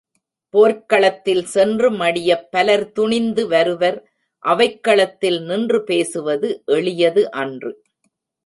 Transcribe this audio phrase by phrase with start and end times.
[0.53, 3.99] போர்க்களத்தில் சென்று மடியப் பலர் துணிந்து வருவர்
[4.45, 7.73] அவைக்களத்தில் நின்று பேசுவது எளியது அன்று.